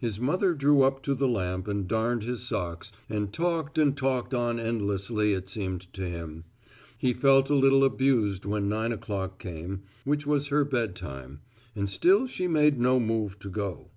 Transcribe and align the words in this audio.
His 0.00 0.18
mother 0.18 0.54
drew 0.54 0.80
up 0.84 1.02
to 1.02 1.14
the 1.14 1.28
lamp 1.28 1.68
and 1.68 1.86
darned 1.86 2.22
his 2.24 2.40
socks 2.48 2.92
and 3.10 3.30
talked 3.30 3.76
and 3.76 3.94
talked 3.94 4.32
on 4.32 4.58
endlessly 4.58 5.34
it 5.34 5.50
seemed 5.50 5.92
to 5.92 6.08
him. 6.08 6.44
He 6.96 7.12
felt 7.12 7.50
a 7.50 7.54
little 7.54 7.84
abused 7.84 8.46
when 8.46 8.70
nine 8.70 8.90
o'clock 8.90 9.38
came, 9.38 9.82
which 10.06 10.26
was 10.26 10.46
her 10.48 10.64
bed 10.64 10.96
time, 10.96 11.40
and 11.76 11.90
still 11.90 12.26
she 12.26 12.48
made 12.48 12.80
no 12.80 12.98
move 12.98 13.38
to 13.40 13.50
go. 13.50 13.90